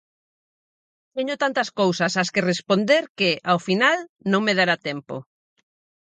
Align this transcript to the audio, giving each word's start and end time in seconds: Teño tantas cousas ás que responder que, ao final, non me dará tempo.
Teño 1.15 1.35
tantas 1.43 1.69
cousas 1.79 2.11
ás 2.21 2.29
que 2.33 2.45
responder 2.51 3.03
que, 3.17 3.31
ao 3.51 3.59
final, 3.67 3.97
non 4.31 4.41
me 4.45 4.53
dará 4.59 4.75
tempo. 4.89 5.15